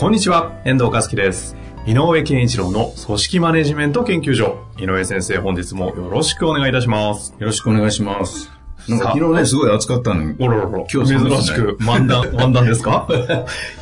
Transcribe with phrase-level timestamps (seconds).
[0.00, 1.54] こんにちは、遠藤和樹です。
[1.86, 4.56] 井上健一郎の組織マネジメント研究所。
[4.78, 7.34] 井上先生、本日もよろしくお願いいたします。
[7.38, 8.50] よろしくお願いします。
[8.88, 10.36] なんか昨日ね、すごい暑かったのに。
[10.38, 10.86] おろろろ。
[10.90, 13.06] 今日珍しく漫談、 漫談ですか？
[13.10, 13.12] い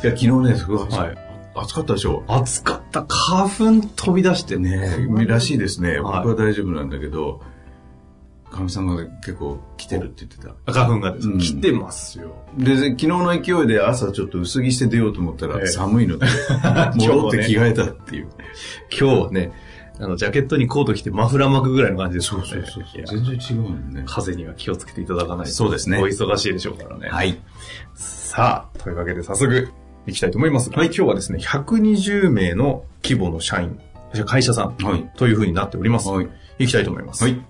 [0.05, 1.17] や、昨日ね、すごい暑,、はい
[1.55, 2.23] 暑かったでしょ？
[2.27, 3.05] 暑かった。
[3.07, 3.43] 花
[3.81, 5.99] 粉飛び出してねらしいですね。
[5.99, 7.39] はい僕は大丈夫なんだけど、
[8.49, 10.73] かみさんが結構来てるって言ってた。
[10.73, 12.45] 花粉がです、うん来てますよ。
[12.57, 16.25] で、昨日の勢いで朝ちょっと薄着して出ようと思ったええら寒いので、
[16.95, 18.27] 戻って着替えたっていう。
[18.91, 19.51] 今日はね、
[19.99, 22.49] あの、ジャケットにコート着てマフラー巻くぐらいの感じですもんね。
[22.95, 24.03] いや全然違うもんね。
[24.05, 25.51] 風には気をつけていただかないと。
[25.51, 27.09] そうですねお忙しいでしょうからね。
[27.09, 27.37] はい。
[27.95, 29.69] さあ、というわけで早速
[30.05, 30.69] 行きたいと思います。
[30.71, 33.77] はい、今日はですね、120名の規模の社員、
[34.25, 35.11] 会社さんはい。
[35.17, 36.07] というふうになっております。
[36.07, 36.29] はい。
[36.59, 37.23] 行きたいと思います。
[37.23, 37.41] はい。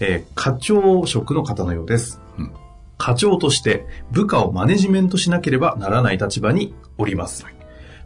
[0.00, 2.20] えー課長職の方のようです。
[2.38, 2.52] うん
[2.96, 7.46] 課長として部下をマネジメントしなければならない立場におります。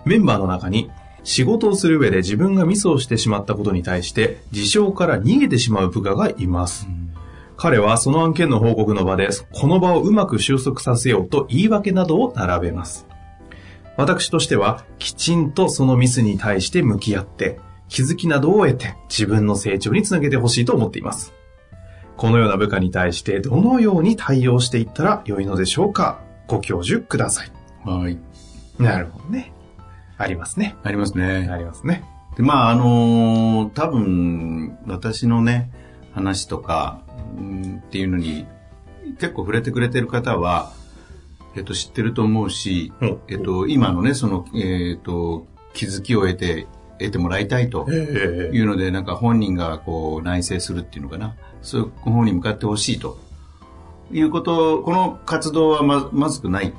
[0.05, 0.91] メンバーの中に
[1.25, 6.87] 仕事をする上で自分がミスをしてしまったことに対して事象から逃げてしまう部下がいます。
[7.57, 13.07] 彼はその案件の報告の場で、この場をうまく収束させようと言い訳などを並べます。
[13.97, 21.33] 私としては、きちんとそのミスに対して向き合って、気づきなどを得て、自分の成長につなげてほしいと思っています。
[22.17, 26.21] このような部下に対して、どのように対応していったら良いのでしょうか？
[26.47, 27.53] ご教授ください。
[27.85, 28.19] はい。
[28.79, 29.53] なるほどね。
[30.19, 30.77] ありますね。
[30.83, 31.49] ありますね。
[31.51, 32.05] ありますね。
[32.37, 35.71] で、まあ、あのー多分、私のね、
[36.13, 37.03] 話とか、
[37.39, 38.47] うんっていうのに、
[39.19, 40.73] 結構触れてくれてる方は、
[41.57, 46.67] えっと、知ってると思うし、うんえっと、今のね、その、えっと、気づきを得て、
[46.99, 51.35] 得てもらいたいとえいうので、なんか本人がこう、内省するっていうのかな。
[51.63, 53.19] そういう方に向かってほしいと。
[54.11, 56.73] いうこと、この活動はま、まずくないっ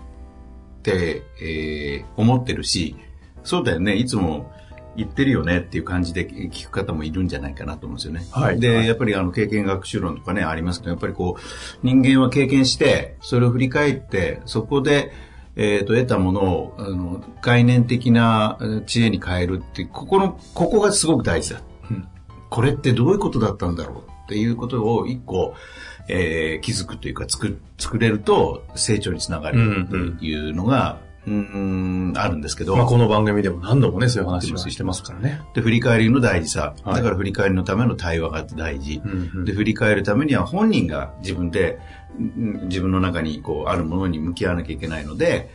[0.84, 2.96] て、えー思ってるし、
[3.44, 4.52] そうだよね、いつも
[4.96, 8.20] 言ってるよねっていう感じで聞く方もいるんじゃないかなと思うんですよね。
[8.60, 11.42] で、はいはいやっぱりあの経験学習論とかね、ありますけど、やっぱりこう、
[11.82, 15.12] 人間は経験して、それを振り返って、そこで、
[15.56, 21.62] えっ、と、得たものを、あの、概念的なえー知恵に変えるって、ここの、ここがすごく大事だ。
[21.90, 22.08] うん
[22.50, 25.56] これってどういうことだったんだろうっていうことを一個、
[26.08, 29.96] えー気づくというか作作れると成長につながると
[30.26, 35.42] いうのが、うーん、あるんですけど、まあ、この番組でも何度もね、そういう話をしてますからね。
[35.54, 36.96] で振り返りの大事さ、はい。
[36.96, 39.46] だから振り返りのための対話が大事、うんうん。
[39.46, 41.80] で振り返るためには本人が自分で
[42.18, 45.50] うん自分の中にこうあるものに向き合わなきゃいけないので、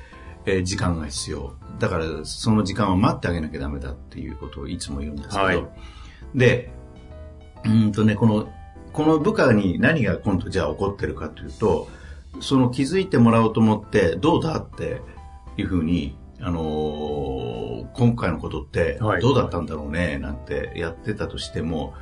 [0.47, 1.55] えー時間が必要。
[1.79, 5.65] だからその時間を待ってあげなきゃダメだっていうことをいつも言うんですけど、はい。
[6.35, 6.71] で
[7.65, 8.49] うーんとねこの
[8.98, 11.88] この部下に何が今度じゃあ起こってるかというと
[12.41, 15.03] その気づいてもらおうと思ってどうだって
[15.56, 19.22] いうふうにあのー今回のことってはい。
[19.22, 21.94] どうだったんだろうねなんてやってたとしても、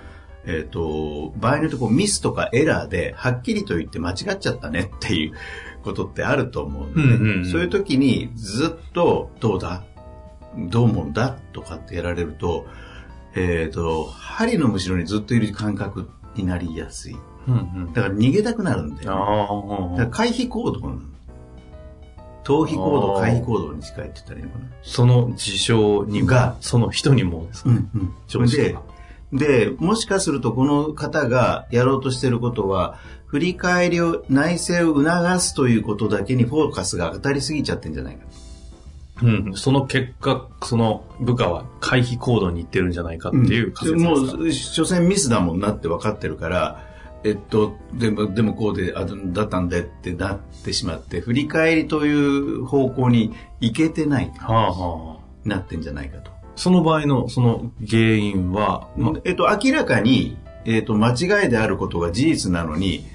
[0.46, 5.32] えっ、と、場合によってこうミスとかエラーではっきりと言って間違っちゃったねっていう
[5.84, 7.50] ことってあると思うんで、うんうんうん。
[7.50, 9.84] そういう時にずっとどうだ？
[10.56, 11.38] どう思うんだ？
[11.52, 12.66] とかってやられると、
[13.34, 17.16] えっ、と、針のむしろにずっといる感覚になりやすい。
[17.48, 17.58] うんう
[17.90, 19.96] んだから逃げたくなるんだよ、ね。
[19.96, 21.00] だから回避行動なの。
[22.44, 24.66] 逃避行動、回避行動に近いって言ったらいいのかな。
[24.82, 28.46] その事象にもがその人にもですか、うんうん。
[28.48, 28.76] で
[29.32, 38.24] で、もしかするとこの方がやろうとしていることは、振り返りを、内省を促すということだけにフォーカスが当たりすぎちゃってんじゃないか。
[39.22, 46.84] うん、その結果、その部下は回避行動に行ってるんじゃないかっていう仮説もですか、う、所詮ミスだもんなって分かってるから、
[47.24, 56.30] えっと、でも、でもこうで、あだったんでってなってしまって、振り返りという方向に行けてない、はあはあ、なってんじゃないかと。
[56.54, 63.06] その場合のその原因は、まえっと、明らかに、えっと、間違いであることが事実なのに、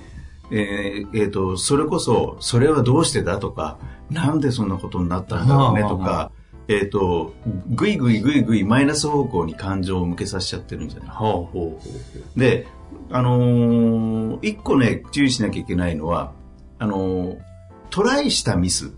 [0.51, 3.77] えーえっと、それこそ、それはどうしてだとか、
[4.09, 6.31] なんでそんなことになったんだろうねとか、
[6.68, 7.33] えっと、
[7.69, 11.07] ぐいぐいぐいぐいマイナス方向に感情を向けさせちゃってるんじゃない？
[11.09, 11.80] はあ、ほうほ
[12.36, 12.68] うで、
[13.09, 16.33] あのー一個ね、注意しなきゃいけないのは、
[16.80, 17.38] あのー
[17.89, 18.92] トライしたミス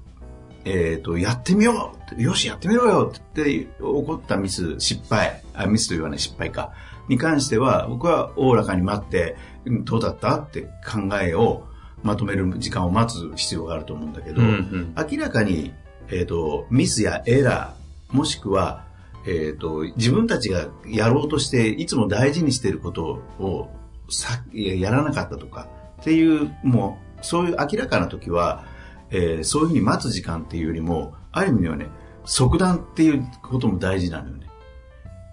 [0.66, 6.74] えっ、と、やってみようよし、やってみろよって起こったミス、失敗、あ、ミスと言わない失敗か、
[7.08, 9.36] に関しては、僕はおおらかに待って、
[9.66, 11.66] どうだったって考えを
[12.04, 15.74] まとめる時間を待つ必要があると思うんだけど、うんうん、明らかに、
[16.10, 18.86] えっ、ー、と、ミスやエラー、もしくは、
[19.26, 23.70] えっ、ー、と、自分たちがやろうとして、いつも大事にしていることを
[24.10, 25.68] さやらなかったとか、
[26.02, 28.66] っていう、もう、そういう明らかな時は、
[29.10, 31.88] えー、そういうふうに待つ時間っていうよりも、ある意味ではね、
[32.26, 34.48] 即断っていうことも大事なのよね。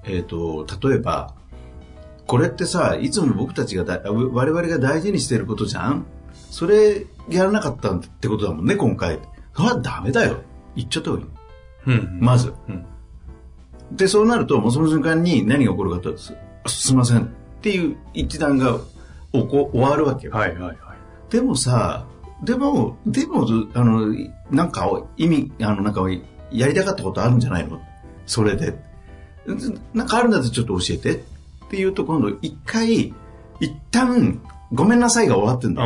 [0.05, 1.35] えっ、ー、と、例えば、
[2.27, 6.07] これってさ、いつも僕たちがだ、我々が大事にしてることじゃん?
[6.51, 9.19] それやらなかったってことだもんね、今回。
[9.55, 10.39] それはダメだよ。
[10.77, 11.29] 言っちゃった方がいい。
[11.87, 12.87] うん、まず、うん。
[13.93, 16.33] で、そうなると、もうその瞬間に何が起こるかと、す
[16.69, 17.29] すみませんっ
[17.61, 18.79] ていう一段が
[19.33, 20.33] おこ終わるわけよ。
[20.33, 20.77] はいはいはい。
[21.31, 22.07] でもさ、
[22.45, 24.15] でも、でも、あの、
[24.51, 26.03] なんか意味、あの、なんか
[26.51, 27.81] やりたかったことあるんじゃないの？
[28.27, 28.90] それで。
[29.95, 31.19] なんかあるんだとちょっと教えてっ
[31.71, 33.15] ていうと今度一回、
[33.61, 34.41] 一旦
[34.73, 35.83] ごめんなさいが終わってんだ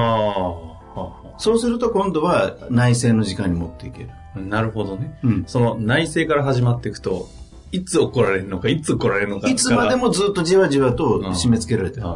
[1.38, 4.10] そうすると今度は内政の時間に持っていける。
[4.36, 5.18] なるほどね。
[5.22, 7.28] うん、その内政から始まっていくと、
[7.72, 9.48] いつ怒られるのか、いつ怒られるのか。
[9.48, 12.06] いつまでもずっとじわじわと締め付けられてる。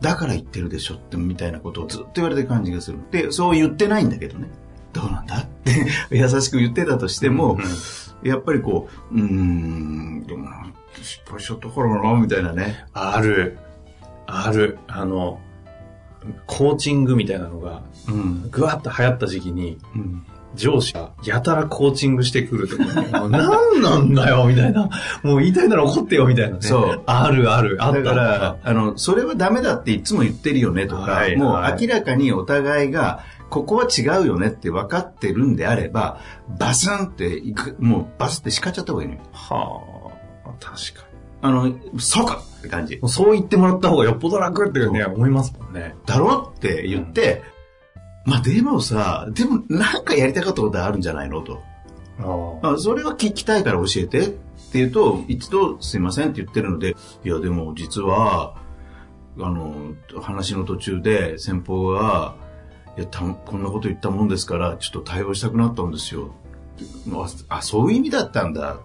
[0.00, 2.98] だから言ってるでしょって、みたいなことをずっと言われてる感じがする。
[3.10, 4.48] で、そう言ってないんだけどね。
[4.92, 5.86] どうなんだって
[6.16, 7.64] 優しく言ってたとしても、うん、
[8.24, 10.48] やっぱりこう、うん、でも
[11.02, 12.86] 失敗しちゃったからな、みたいなね。
[12.92, 13.58] ある。
[14.26, 14.78] ある。
[14.88, 15.40] あの、
[16.46, 17.82] コーチングみたいなのが、
[18.50, 22.84] ぐわっと流行った時期に、うん、上司がやたらコーチングしてくるとか、
[23.28, 24.88] ね、何なんだよ、みたいな。
[25.22, 26.58] もう言いたいなら怒ってよ、みたいなね。
[26.60, 27.02] そう。
[27.06, 27.76] あるある。
[27.80, 28.00] あった。
[28.14, 33.20] ら、あの、それはダメだっていつも言ってるよねとか、はい、もう明らかにお互いが、
[33.50, 36.20] ここは違うよねって分かってるんであれば、
[36.58, 39.20] バスンっていく、もうバスって叱っちゃった方がいいのよ。
[39.32, 40.10] は
[40.44, 41.14] あ、確かに。
[41.42, 42.98] あの、そうかって感じ。
[43.06, 45.94] そう言ってもらった方がよっぽど楽ってね、思いますもんね。
[46.06, 47.42] だろって言って、
[48.24, 51.62] うん、まあでもさ、でもなんかやりたかったことあるんじゃないのと。
[52.62, 54.38] ああそれは聞きたいから教えてって
[54.74, 58.56] 言うと、一度すいませんって言ってるので、いやでも実は、
[59.38, 62.36] あの、話の途中で先方が、
[62.96, 66.30] いや、たこんなこと言ったもんですから、ちょっと対応したくなったんですよ。
[67.48, 68.78] あ、そういう意味だったんだ。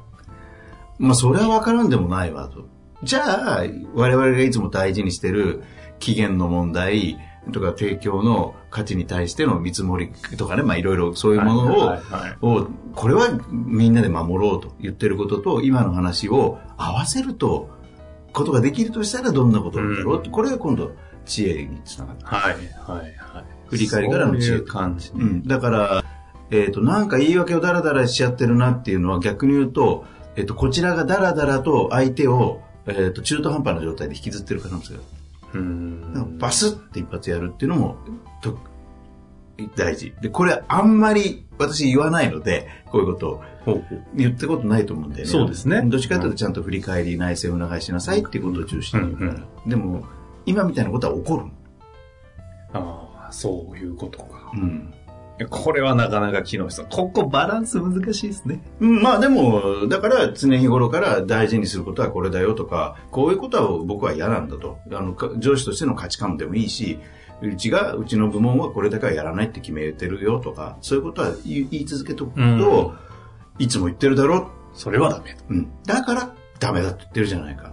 [0.97, 2.67] まあ、それは分からんでもないわと。
[3.03, 3.63] じゃあ、
[3.93, 5.63] 我々がいつも大事にしてる
[5.99, 7.17] 期限の問題
[7.51, 12.37] とか提供の価値に対しての見積もりとかね、まあいろいろそういうものを、はいはいはい、
[12.95, 17.69] これはみんなで守ろうと言ってることと、今の話を合わせると、
[18.33, 20.91] ことができるとしたらどんなことなんだろう、うん、これが今度
[21.25, 22.19] 知恵につながる。
[22.23, 23.45] はい、はい、はい。
[23.69, 24.55] 振り返りからの知恵。
[24.55, 25.47] うう感じ、ね、うん。
[25.47, 26.03] だから、
[26.51, 30.05] えっ、ー、と、なんか言い訳をダラダラしちゃってるなっていうのは逆に言うと、
[30.35, 35.09] えっと、こちらがダラダラと相手を、えっと、中途半端な状態で引きずってる可能性がある。
[35.51, 37.97] うんバスって一発やるっていうのも
[38.39, 38.55] と
[39.75, 40.13] 大事。
[40.21, 43.83] で、これあんまり私言わないので、こういうことを
[44.15, 45.27] 言ったことないと思うんでね。
[45.27, 45.81] そうですね。
[45.83, 49.31] どっちかというとちゃんと振り返り、内政を促しなさいっていうことを中心に言うから。
[49.31, 50.05] うんうん、でも、
[50.45, 51.45] 今みたいなことは起こる。
[52.73, 54.51] ああ、そういうことか。
[54.53, 54.93] うん。
[55.49, 56.83] これはなかなか機能した。
[56.83, 58.61] ここバランス難しいですね。
[58.81, 64.79] うん、まあでも、だから常日頃から大事にすることはこれだよとか、こういうことは僕は嫌なんだと。
[64.91, 66.99] あの、上司としての価値観でもいいし、
[67.41, 72.95] うちが、うちの部門はこれだけはやらないって決めてるよとか、そういうことは言い続けとくと、
[73.59, 74.49] いつも言ってるだろ。
[74.73, 75.37] それはダメ。
[75.49, 75.69] うん。
[75.85, 77.71] だからダメだって言ってるじゃないか。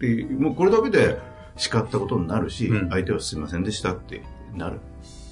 [0.00, 1.18] で、もうこれだけで
[1.56, 4.22] 叱ったことになるし、うん、相手はすいませんでしたって
[4.54, 4.80] なる。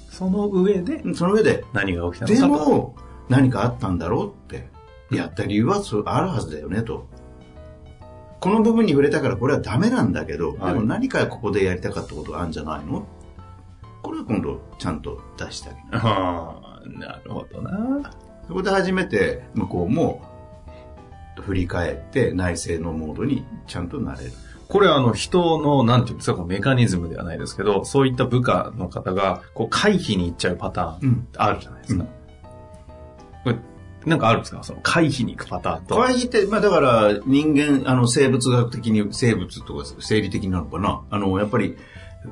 [0.09, 2.95] その上で、その上で、何が起きたのかでも、
[3.29, 4.69] 何かあったんだろうって、
[5.11, 7.07] やった理由はあるはずだよねと。
[8.39, 13.05] この部分に触れたからこれはダメなんだけど、はい、でも何かここでやりたかったことがあるんじゃないの？
[14.01, 15.85] これは今度ちゃんと出してあげる。
[15.91, 18.13] ああ、なるほどな。
[18.47, 20.21] そこで初めて向こうも
[21.41, 24.31] 振り返って内政のモードにちゃんとなれる。
[24.69, 32.03] これはあの人の、なんていうんですか、メカニズムではないですけど、そういった部下の方が、こう回避に行っちゃうパターンあるじゃないですか。
[32.03, 32.09] うん、
[33.43, 33.55] これ
[34.05, 34.63] なんかあるんですか？
[34.63, 35.95] その回避に行くパターンと。
[35.97, 41.01] 回避って、まあだから人間、あの生物学的に、生物とか生理的なのかな？
[41.09, 41.75] あの、やっぱり、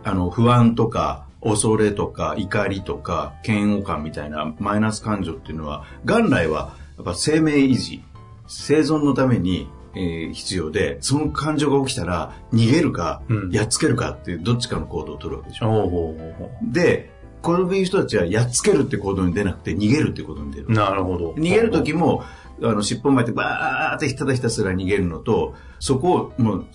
[0.04, 8.04] あの、不安とか、恐れとか、怒りとか、嫌悪感みたいなマイナス感情っていうのは、元来は、やっぱ生命維持、
[8.48, 16.16] 生存のためにえー、必要で、その感情が起きたら、逃げるか、うん、やっつけるかっていう、どっちかの行動を取るわけでしょ。
[16.62, 17.10] で、
[17.42, 20.70] こういう人たちはやっつけるって行動に出なくて逃げるって行動に出る。
[20.70, 21.34] なるほど。
[21.34, 22.24] 逃げる時も、
[22.62, 26.66] あの、尻尾巻いてバーってひただひたすら逃げるのと、そこを、もう、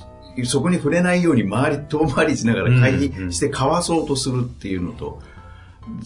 [0.45, 5.21] そこに触れないように周り、遠回りしながら回避してかわそうとするっていうのと、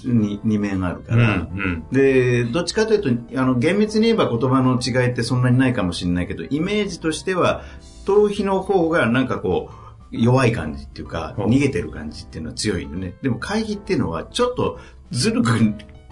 [0.04, 1.86] に二面あるかうん、うら、ん。
[1.92, 7.62] で、どっちかというと、あの、厳密に言えば言葉の違いってそんなにないかもしれないけど、イメージとしては、
[8.06, 13.14] 逃避の方がなんかこう、弱い感じっていうか、うん逃げてる感じっていうのは強いよね。
[13.22, 14.78] でも回避っていうのは、ちょっと
[15.10, 15.50] ずるく、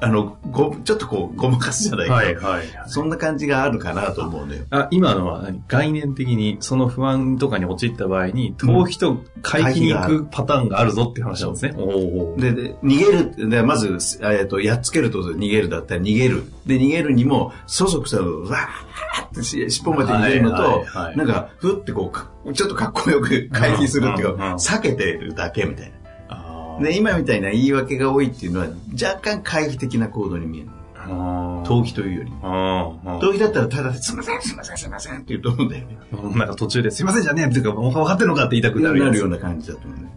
[0.01, 2.67] あの、ご、ちょっとこう、ごまかすじゃないけど、はいはい。
[2.87, 4.65] そんな感じがあるかなと思うのよ。
[4.71, 5.63] あ、今のは何？
[5.69, 11.75] 概念的にその不安とかに陥った場合に、逃避と回避に行くパターンがあるぞっていう話なんですね。
[11.77, 16.45] おーで、で逃げる、でまず、えっと、やっつけると逃げるだったら逃げる。
[16.67, 26.04] で、逃げるにも、そそくさと、わーってし尻尾まで逃げるのと、はいはいはいなんか、ふってこうか、ちょっとかっこよく回避するっていうか、うんうんうん避けてるだけみたいあな。
[26.81, 30.69] で、今みたいな言い訳が多いっていうのは、若干回避的な行動に見える。
[30.97, 31.63] あー。
[31.65, 33.01] 逃避というよりも。
[33.05, 35.99] あー逃避だったら、ただ、すいません、すいません、すいませんって言うと思うんだよね。
[36.13, 40.15] うんなんか途中ですいませんじゃねえっていうか、もう分かってるのかって言いたくなるなるような感じだと思うね。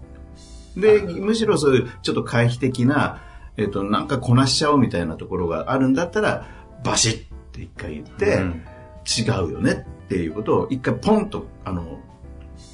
[0.77, 3.21] で、むしろそういうちょっと回避的な、
[3.57, 6.45] えっ、と、なんかこなしちゃおうみたいなところがあるんだったら、
[6.83, 8.63] バシッって一回言って、うん
[9.07, 11.99] 違うよねっていうことを一回ポンと、あの、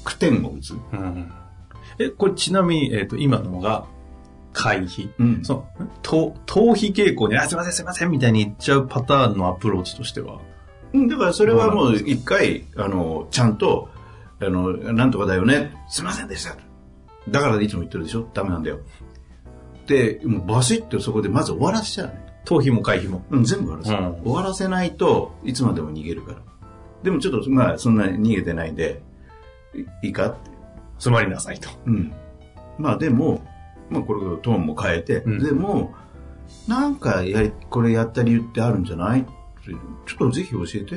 [0.02, 0.72] 句点を打つ。
[0.72, 1.32] うん
[1.98, 3.86] え、これちなみに、えっ、と、今のが
[4.52, 5.10] 回避。
[5.18, 5.44] うん。
[5.44, 5.68] その、
[6.02, 10.40] と逃避傾向に、あ、すいませんすいませんみたいに言っちゃうパターンのアプローチとしては。
[10.92, 13.88] うんだからそれはもう一回、あの、ちゃんと、
[14.40, 15.74] あの、なんとかだよね。
[15.88, 16.56] すいませんでした。
[17.28, 18.28] だからいつも言ってるでしょ？
[18.34, 18.78] ダメなんだよ。
[19.86, 22.24] で、もうバシッとそこでまず終わらせちゃうね。
[22.44, 23.24] 逃避も回避も。
[23.30, 26.38] うん、全部終わらせる、うん終わらせないといつまでも逃げるから。
[27.02, 29.02] でもちょっと、まあ、そんなに逃げてないんで、
[29.74, 30.28] いいいか？
[30.28, 30.50] って。
[30.98, 31.68] つまりなさいと。
[31.86, 32.12] うん。
[32.78, 33.42] まあでも、
[33.90, 35.94] まあこれトーンも変えて、うんでも、
[36.68, 39.24] なんかやり、これやった理由ってあるんじゃない？
[40.06, 40.96] ちょっとぜひ教えて。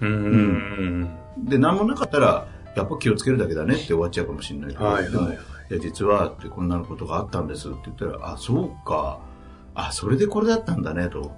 [0.00, 1.08] うーん。
[1.38, 5.38] で、何もなかったら、やっぱ気をつけるだけだねって終わっちゃうかもしれないけど、はいはい
[5.70, 9.20] いや、実はってこんなことがあったんですって言ったら、あ、そうか。
[9.74, 11.32] あ、それでこれだったんだねと。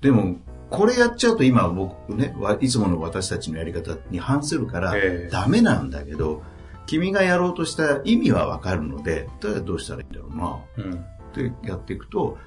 [0.00, 0.36] でも、
[0.72, 6.42] これやっちゃうと今僕ね、わいつもの私たちのやり方に反するからええ、ダメなんだけど、
[6.86, 10.84] 君がやろうとした意味はわかるので、だどうしたらいいんだろうな。
[10.84, 10.94] うん。
[10.94, 10.98] っ
[11.32, 12.38] てやっていくと、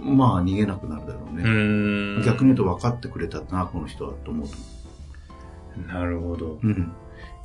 [0.00, 1.42] まあ逃げなくなるだろううね。
[1.44, 2.22] ーん。
[2.24, 5.92] 逆に言うと分かってくれたな、この人はと思うと。
[5.92, 6.58] なるほど。
[6.62, 6.92] うん。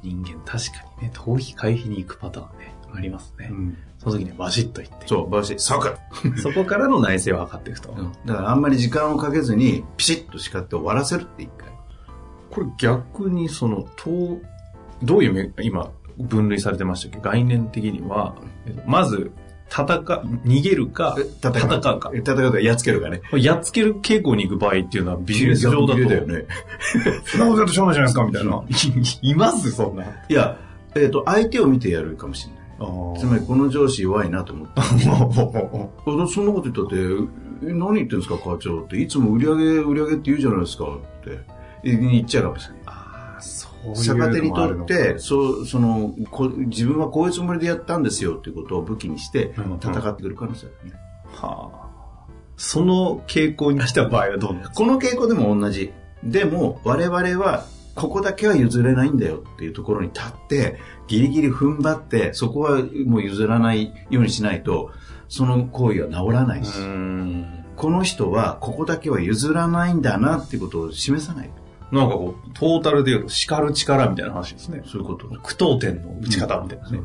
[0.03, 3.49] 人間確かにね、逃避回避に行くパターンね、ありますね。
[3.51, 5.07] うんその時にバシッと言って。
[5.07, 5.95] そう、バシッ、即
[6.41, 7.91] そこからの内政を測っていくと。
[7.91, 11.69] うんだからあんまり時間をかけずに、ピシッと叱って終わらせるって一回。
[12.49, 14.39] これ逆にその、と
[15.03, 17.29] どういうめ、今、分類されてましたっけ？
[17.29, 19.31] 概念的には、えっとまず、
[19.69, 20.03] 戦、
[20.45, 22.11] 逃げるか、戦戦うか。
[22.13, 23.21] 戦うかやっつけるかね。
[23.37, 26.45] やっつける傾向に行く場合っていうのはビジネス上だと、だよね。
[27.23, 28.63] そんなことやってしょうがないじゃないですか、みたいな。
[29.23, 30.03] い いますそんな。
[30.03, 30.57] いや、
[30.95, 32.60] えっ、と、相手を見てやるかもしれない。
[33.19, 34.73] つまり、この上司弱いなと思って。
[34.81, 36.95] あそんなこと言ったって、
[37.67, 38.97] え何言ってんですか、課長って。
[38.97, 41.39] いつも売り上げ、売り上げって言うじゃないですか、って。
[41.83, 42.81] 言っちゃうかもしれない。
[42.87, 50.95] ああ、そういう逆手にとって、そう、そのこ、自分はこういうつもりでやったんですよっていうことを武器にしてうんうん戦ってくる可能性あるね。
[51.35, 51.81] はあ。
[52.57, 54.75] その傾向に来た場合はどうなんですか？
[54.75, 55.91] この傾向でも同じ。
[56.23, 64.91] でも、我々は、ここだけは譲れないんだよっていうところに立って、ギリギリ踏ん張って、そこはもう譲らないようにしないと、
[65.27, 67.65] その行為は治らないし、ん。
[67.75, 71.49] この人はここだけは譲らないんだなっていうことを示さない。
[71.91, 74.81] なんかこう、トータルで言うと叱る力みたいな話ですね。
[74.85, 75.27] そういうこと。
[75.41, 77.01] 句読点の打ち方みたいなね。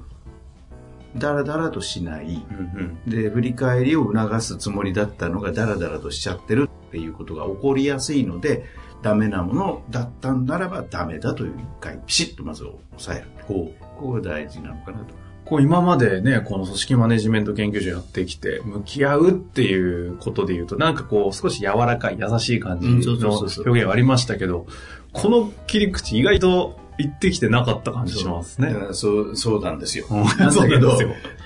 [1.16, 2.46] だらだらとしない。
[2.50, 8.64] うんで、振り返りを促すつもりだったのがダラダラとしちゃってるっていうことが起こりやすいので、
[9.02, 13.26] ダメなものだったんならばダメだという一回ピシッとまず抑える。
[13.46, 13.86] こう。
[13.96, 15.14] ここが大事なのかなと。
[15.46, 24.66] こう今までね、この組織マネジメント研究所やってきて、向き合うっていうことで言うと、なんかこう少し柔らかい、優しい感じの表現はありましたけど、
[25.12, 28.74] この切り口意外と言ってきてなかった感じしますね。
[28.92, 30.06] そう、そうなんですよ。
[30.10, 30.24] うん。
[30.38, 30.98] なんだけど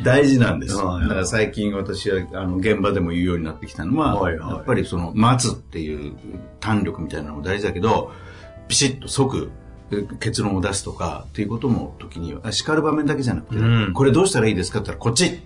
[0.03, 0.77] 大事なんです。
[0.77, 4.51] はいだから最近私は、あの、現場でも言うようになってきたのは、はいはい。
[4.51, 6.15] やっぱりその、待つっていう
[6.61, 8.13] 胆力みたいなのも大事だけど、
[8.69, 9.51] ピシッと即、
[9.93, 13.93] え結論を出すとかっていうことも時には、叱る場面だけじゃなくて、うん。
[13.93, 15.41] これどうしたらいいですかって言ったら、こっち。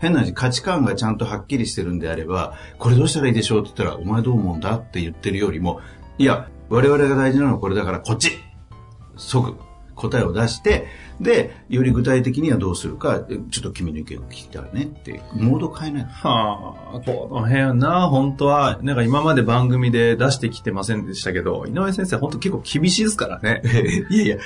[0.00, 5.80] 変な話、価値観がちゃんとはっきりしてるんであれば、これどうしたらいいでしょうって言ったら、お前どう思うんだって言ってるよりも、
[6.18, 8.32] いや、我々が大事なのはこれだから、こっち
[9.20, 9.54] 即、
[9.94, 10.86] 答えを出して、
[11.20, 16.04] で、より具体的にはどうするか、えちょっと君の意見を聞きたいねって、モード変えない。
[16.04, 23.60] はあ、この辺はな、本当は、なんか今まで番組で出してきてませんでしたけど、井上先生本当結構厳しいですからね。
[24.10, 24.36] いやいや、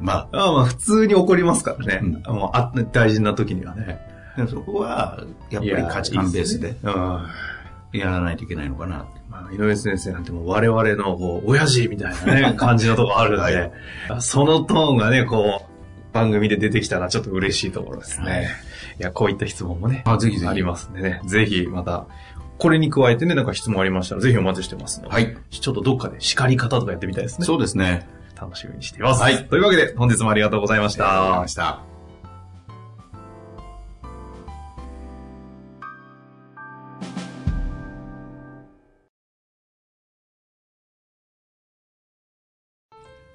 [0.00, 2.00] まああまあ普通に怒りますからね。
[2.02, 4.00] うんもうあ大事な時にはね。
[4.48, 6.76] そこは、やっぱり価値観ベースで
[7.92, 9.06] やらないといけないのかな。
[9.48, 13.72] あ、井上先生なんてもう我々のこう、親父みたいなね、感じのとこあるんで、
[14.20, 18.30] そのトーンがね、こう、番組で出てきたらちょっと嬉しいところですね。
[18.30, 18.42] はい
[18.98, 22.06] い、や、こういった質問もね、あぜひぜひありますんでね、ぜひまた、
[22.58, 25.36] これに加えてね、なんか質問ありましたら、ぜひお待ちしてますので、はい。
[25.50, 27.44] ちょっとどっかで叱り方とかやってみたいですね。
[27.44, 28.08] そうですね。
[28.40, 29.22] 楽しみにしています。
[29.22, 31.48] はいというわけで、本日もありがとうございましありがとうございたま。
[31.48, 31.95] した。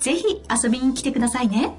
[0.00, 1.74] ぜひ遊びに来てくださいね。